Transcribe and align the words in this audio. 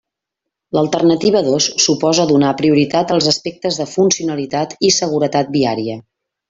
L'alternativa 0.77 1.41
dos 1.49 1.67
suposa 1.85 2.25
donar 2.33 2.55
prioritat 2.63 3.15
als 3.19 3.31
aspectes 3.35 3.81
de 3.83 3.91
funcionalitat 3.95 4.77
i 4.91 4.95
seguretat 5.01 5.59
viària. 5.59 6.05